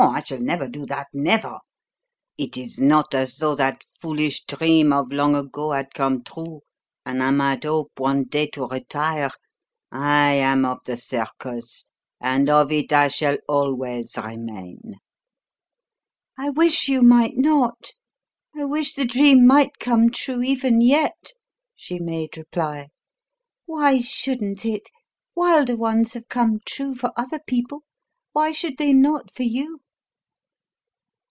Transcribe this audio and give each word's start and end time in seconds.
I 0.03 0.23
shall 0.23 0.39
never 0.39 0.67
do 0.67 0.87
that 0.87 1.09
never. 1.13 1.59
It 2.35 2.57
is 2.57 2.79
not 2.79 3.13
as 3.13 3.35
though 3.35 3.53
that 3.53 3.83
foolish 4.01 4.43
dream 4.45 4.91
of 4.91 5.11
long 5.11 5.35
ago 5.35 5.73
had 5.73 5.93
come 5.93 6.23
true, 6.23 6.61
and 7.05 7.21
I 7.21 7.29
might 7.29 7.65
hope 7.65 7.91
one 7.99 8.23
day 8.23 8.47
to 8.53 8.65
retire. 8.65 9.29
I 9.91 10.33
am 10.33 10.65
of 10.65 10.79
the 10.85 10.97
circus, 10.97 11.85
and 12.19 12.49
of 12.49 12.71
it 12.71 12.91
I 12.91 13.09
shall 13.09 13.37
always 13.47 14.17
remain." 14.17 14.95
"I 16.35 16.49
wish 16.49 16.87
you 16.89 17.03
might 17.03 17.37
not; 17.37 17.91
I 18.57 18.65
wish 18.65 18.95
the 18.95 19.05
dream 19.05 19.45
might 19.45 19.77
come 19.77 20.09
true, 20.09 20.41
even 20.41 20.81
yet," 20.81 21.33
she 21.75 21.99
made 21.99 22.37
reply. 22.39 22.87
"Why 23.67 24.01
shouldn't 24.01 24.65
it? 24.65 24.89
Wilder 25.35 25.75
ones 25.75 26.13
have 26.13 26.27
come 26.27 26.57
true 26.65 26.95
for 26.95 27.11
other 27.15 27.39
people; 27.45 27.83
why 28.31 28.51
should 28.51 28.79
they 28.79 28.93
not 28.93 29.29
for 29.29 29.43
you?" 29.43 29.81